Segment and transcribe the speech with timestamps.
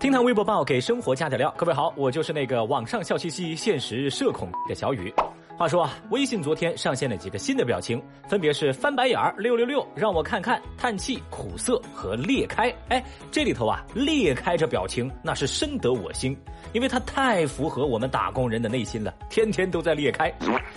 [0.00, 1.52] 听谈微博报，给生活加点料。
[1.58, 5.12] 各位好，我就是那个网上笑嘻嘻、现实社恐的小雨。
[5.58, 12.74] 话说啊，微信昨天上线了几个新的表情，分别是翻白眼儿、六六六、让我看看、叹气、苦涩和裂开。
[12.88, 16.34] 哎，这里头啊，裂开这表情那是深得我心，
[16.72, 20.32] 因为它太符合我们打工人的内心了，天天都在裂开。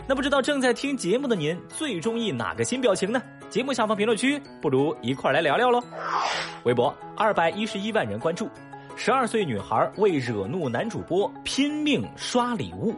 [0.05, 3.23] 那不知道正在听节目的您最中意哪个新表情呢？
[3.49, 5.81] 节目下方评论区，不如一块来聊聊喽。
[6.65, 8.49] 微博二百一十一万人关注。
[8.95, 12.95] 十二岁女孩为惹怒男主播拼命刷礼物。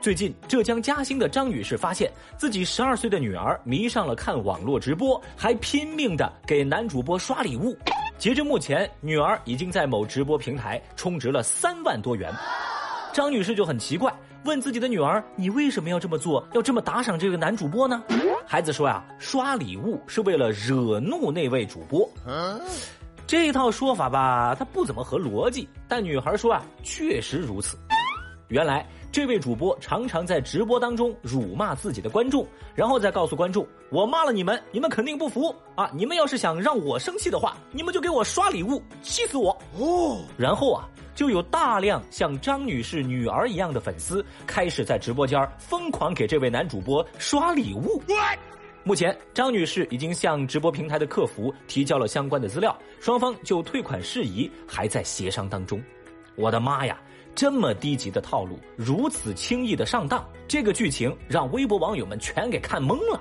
[0.00, 7.76] 最近，浙江嘉兴的张女士发现自己十二岁的女儿迷上了看网络直播，还拼命的给男主播刷礼物。
[8.16, 12.32] 截至目前，女儿已经在某直播平台充值了三万多元。
[13.12, 14.14] 张女士就很奇怪，
[14.44, 16.46] 问自己的女儿：“你为什么要这么做？
[16.54, 18.02] 要这么打赏这个男主播呢？”
[18.46, 22.08] 孩子说呀：“刷礼物是为了惹怒那位主播。”
[23.30, 25.68] 这套说法吧，它不怎么合逻辑。
[25.86, 27.78] 但女孩说啊，确实如此。
[28.48, 35.88] 原来这位主播常常在直播当中辱骂自己的观众，然后再告诉观众：“我骂了你们，你们肯定不服啊！
[35.94, 48.02] 你们要是想让我生气的话，你们就给我刷礼物，气死我！”哦，然后啊，就有大量像张女士女儿一样的粉丝开始在直播间疯狂给这位男主播刷礼物。
[48.82, 55.82] 目前，张女士已经向直播平台的客服提交了相关的资料，双方就退款事宜还在协商当中。
[56.34, 56.98] 我的妈呀，
[57.34, 63.20] 这么低级的套路，如此轻易的上当，这个剧情让微博网友们全给看懵了。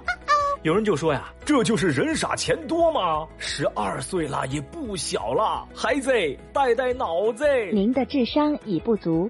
[0.64, 3.26] 有人就说呀，这就是人傻钱多吗？
[3.38, 6.12] 十二岁了也不小了，孩子
[6.52, 7.46] 带带脑子。
[7.72, 9.30] 您的智商已不足。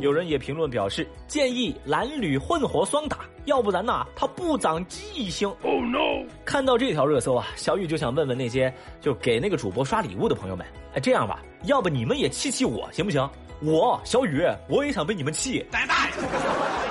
[0.00, 5.46] 有人也评论表示，建议男女混合双打，要不然呐，他不长记性。
[5.62, 6.26] Oh no！
[6.42, 13.28] 看到这条热搜啊，小雨就想问问那些就给那个主播刷礼物的朋友们，哎，这样吧，要不你们也气气我行不行？
[13.64, 15.64] 我小雨，我也想被你们气。
[15.70, 16.12] 大爷！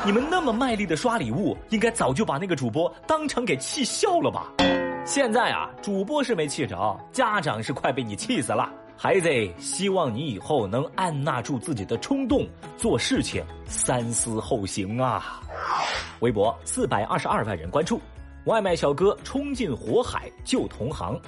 [0.05, 4.53] 你们那么卖力的刷礼物，应该早就把那个主播当场给气笑了吧？
[5.05, 8.71] 现在啊，主播是没气着，家长是快被你气死了。
[8.95, 9.29] 孩子，
[9.59, 12.47] 希望你以后能按捺住自己的冲动，
[12.77, 15.41] 做事情三思后行啊！
[16.21, 17.99] 微博四百二十二万人关注，
[18.45, 21.19] 外卖小哥冲进火海救同行。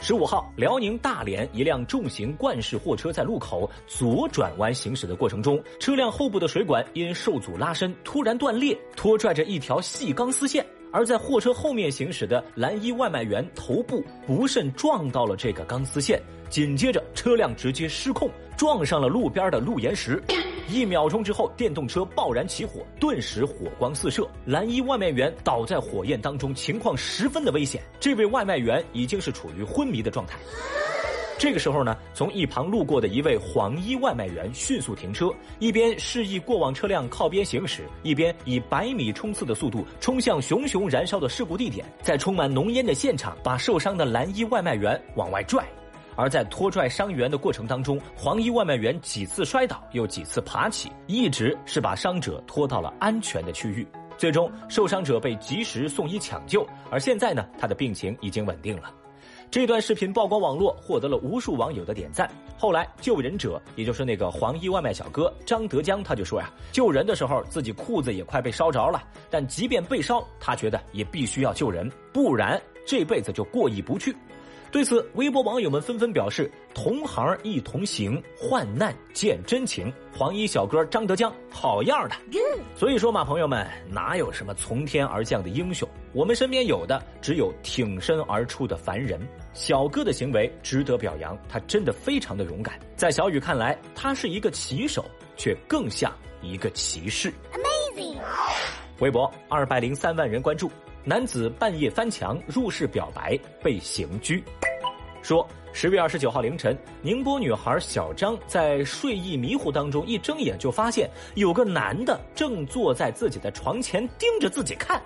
[0.00, 10.64] 十五号，辽宁大连一辆重型罐式货车在路口左转弯行驶的过程中，车辆后部的水管因受阻拉伸突然断裂，拖拽着一条细钢丝线。
[10.90, 20.22] 而在货车后面行驶的蓝衣外卖员头部不慎撞到了这个钢丝线，紧接着车辆直接失控撞上了路边的路岩石，
[20.68, 27.82] 一秒钟之后，电动车爆燃起火，顿时火光四射，蓝衣外卖员倒在火焰当中，情况十分的危险。
[28.00, 30.36] 这位外卖员已经是处于昏迷的状态。
[31.38, 45.64] 这个时候呢，从一旁路过的一位黄衣外卖员迅速停车，一边示意过往车辆靠边行驶，一边以百米冲刺的速度冲向熊熊燃烧的事故地点，在充满浓烟的现场把受伤的蓝衣外卖员往外拽。
[46.16, 53.86] 而在拖拽伤员的过程当中，黄衣外卖员几次摔倒，又几次爬起，一直是把伤者拖到了安全的区域。
[54.16, 58.92] 最终，受伤者被及时送医抢救，而现在呢，他的病情已经稳定了。
[59.50, 62.30] 这段视频曝光网络，获得了无数网友的点赞。
[62.58, 74.14] 后来救人者，也就是那个黄衣外卖小哥张德江，他就说呀，救人的时候自己裤子也快被烧着了，但即便被烧，他觉得也必须要救人，不然这辈子就过意不去。
[74.70, 82.14] 对此，微博网友们纷纷表示：“同行一同行，患难见真情。”黄衣小哥张德江，好样的！
[82.74, 85.88] 所以说嘛，朋友们，哪有什么从天而降的英雄？
[86.12, 89.20] 我们身边有的只有挺身而出的凡人。
[89.52, 92.78] 小哥的行为值得表扬，他真的非常的勇敢。
[92.96, 95.04] 在小雨看来，他是一个骑手，
[95.36, 97.32] 却更像一个骑士。
[97.52, 98.16] Amazing！
[99.00, 100.70] 微博二百零三万人关注。
[101.04, 104.44] 男子半夜翻墙入室表白被刑拘，
[105.22, 115.02] 说十月二十九号凌晨，宁波女孩小张在睡意迷糊当中，一睁眼就发现有个男的正坐在自己的床前盯着自己看，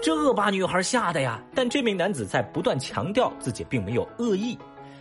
[0.00, 1.42] 这把女孩吓得呀！
[1.54, 4.56] 但这名男子在不断强调自己并没有恶意，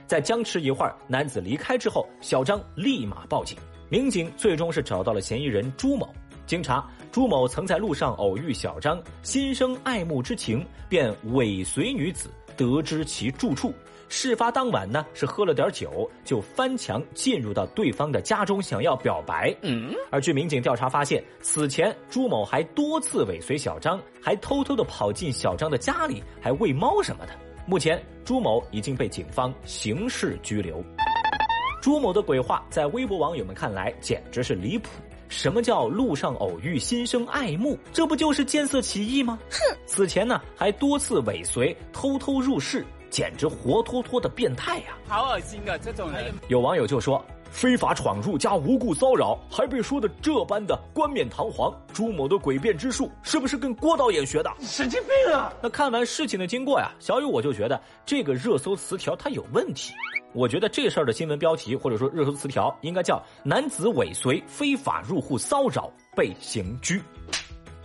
[0.08, 3.58] 在僵持一会儿，男子离开之后，小张立马报警，
[3.90, 6.10] 民警最终是找到了嫌疑人朱某。
[6.48, 13.74] 经查，朱某曾在路上偶遇小张，心生爱慕之情，便尾随女子，得知其住处。
[14.09, 19.56] 事发当晚呢，是喝了点酒，就翻墙进入到对方的家中，想要表白。
[19.62, 27.33] 嗯，而据民警调查发现，此前朱某还多次尾随小张，还偷偷的跑进小张的家里，还喂猫什么的。
[27.65, 30.83] 目前，朱某已经被警方刑事拘留。
[31.81, 34.89] 朱某的鬼话在微博网友们看来简直是离谱。
[35.30, 37.77] 什么叫路上偶遇心生爱慕？
[37.92, 39.38] 这不就是见色起意吗？
[39.51, 39.77] 哼！
[39.86, 44.98] 此前呢还多次尾随、偷偷入室，简直活脱脱的变态呀！
[45.07, 45.77] 好恶心啊！
[45.77, 46.33] 这种人。
[46.48, 47.24] 有网友就说。
[47.50, 51.74] 非法闯入加无故骚扰，还被说的这般的冠冕堂皇。
[51.94, 54.51] 朱某的诡辩之术是不是跟郭导演学的？
[54.59, 55.51] 神经病啊！
[55.62, 59.94] 那看完事情的经过呀，小雨我就觉得这个热搜词条它有问题。
[60.33, 67.01] 我觉得这事儿的新闻标题或者说热搜词条应该叫“男子尾随非法入户骚扰被刑拘”。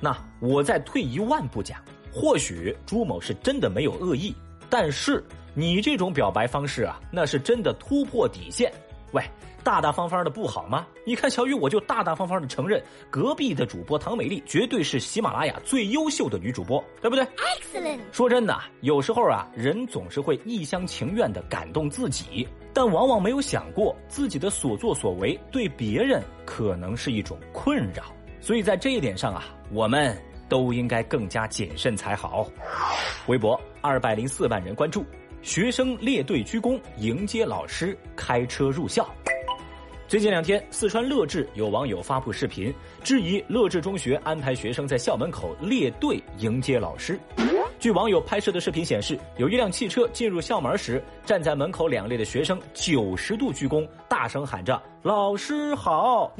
[0.00, 1.78] 那我再退一万步讲，
[2.12, 4.34] 或许朱某是真的没有恶意，
[4.72, 5.22] 但是
[5.52, 8.72] 你这种表白方式啊，那是真的突破底线。
[9.12, 9.22] 喂，
[9.62, 10.86] 大大方方的不好吗？
[11.04, 17.98] 你看小雨，我就大大方方的承认，隔壁的主播唐美丽绝对是喜马拉雅最优秀的女主播，对不对？Excellent。
[18.12, 28.04] 说真的，有时候啊，人总是会一厢情愿的感动自己，但往往没有想过自己的所作所为对别人可能是一种困扰。
[28.40, 30.16] 所以在这一点上啊，我们
[30.52, 32.46] 都应该更加谨慎才好。
[33.26, 35.02] 微博二百零四万人关注。
[35.40, 39.08] 学生列队鞠躬迎接老师开车入校。
[40.06, 42.72] 最近两天，四川乐至有网友发布视频，
[43.02, 47.19] 质疑乐至中学安排学生在校门口列队迎接老师。
[47.81, 56.31] 据网友拍摄的视频显示，有一辆汽车进入校门时，站在门口两列的学生九十度鞠躬，大声喊着“老师好”。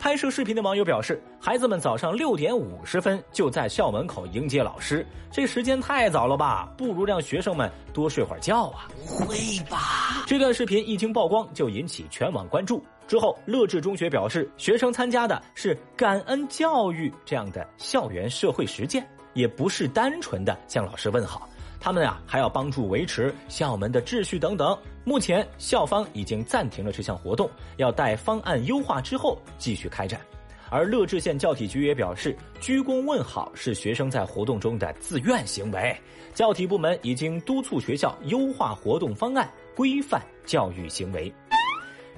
[0.00, 6.72] 拍摄视频的网友表示，孩子们早上六点五十分就在校门口迎接老师，这时间太早了吧？
[6.74, 8.88] 不如让学生们多睡会儿觉啊！
[9.06, 9.36] 不会
[9.68, 10.24] 吧？
[10.26, 12.82] 这段视频一经曝光，就引起全网关注。
[13.06, 21.46] 之后，乐至中学表示，学生参加的是感恩教育这样的校园社会实践，也不是单纯的向老师问好。
[21.80, 24.76] 他们呀，还要帮助维持校门的秩序等等。
[25.02, 30.20] 目前校方已经暂停了这项活动，要待方案优化之后继续开展。
[30.68, 35.98] 而乐至县教体局也表示，鞠躬问好是学生在活动中的自愿行为，
[36.34, 41.32] 教体部门已经督促学校优化活动方案，规范教育行为。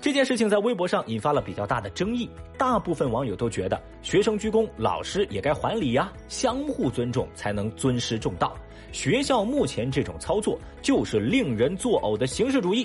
[0.03, 2.29] 这件事情在微博上引发了比较大的争议，
[2.59, 8.53] 大部分网友都觉得学生鞠躬，老师也该还礼呀，相互尊重才能尊师重道。
[8.91, 12.85] 学校目前这种操作就是令人作呕的形式主义。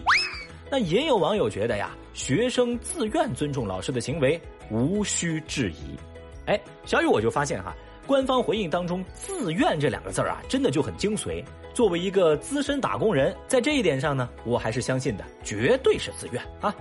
[0.69, 5.97] 那也有网友觉得呀，学生自愿尊重老师的行为无需质疑。
[6.45, 7.75] 哎，小雨我就发现哈，
[8.05, 11.43] 官方回应当中“自愿”这两个字儿啊，真的就很精髓。
[11.73, 16.71] 作为一个资深打工人，在这一点上呢，我还是相信的，绝对是自愿啊。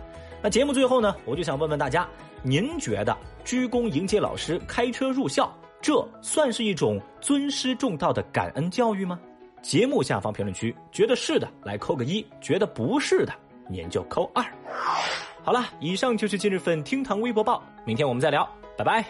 [0.42, 2.08] 那节目最后呢，我就想问问大家，
[2.42, 9.18] 您觉得鞠躬迎接老师开车入校，这算是一种尊师重道的感恩教育吗？
[9.62, 13.32] 节目下方评论区，觉得是的来扣个一，觉得不是的
[13.68, 14.44] 您就扣二。
[15.42, 19.04] 好了，以上就是今日份厅堂微博报，明天我们再聊，拜拜。